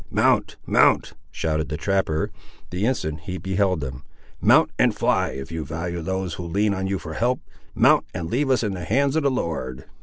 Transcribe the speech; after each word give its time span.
"Mount, 0.09 0.55
mount," 0.65 1.13
shouted 1.29 1.69
the 1.69 1.77
trapper, 1.77 2.31
the 2.71 2.87
instant 2.87 3.19
he 3.19 3.37
beheld 3.37 3.81
them; 3.81 4.03
"mount 4.41 4.71
and 4.79 4.95
fly, 4.95 5.27
if 5.27 5.51
you 5.51 5.63
value 5.63 6.01
those 6.01 6.33
who 6.33 6.43
lean 6.43 6.73
on 6.73 6.87
you 6.87 6.97
for 6.97 7.13
help. 7.13 7.39
Mount, 7.75 8.07
and 8.11 8.27
leave 8.27 8.49
us 8.49 8.63
in 8.63 8.73
the 8.73 8.83
hands 8.85 9.15
of 9.15 9.21
the 9.21 9.29
Lord." 9.29 9.85